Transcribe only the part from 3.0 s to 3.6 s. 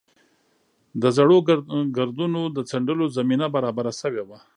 زمینه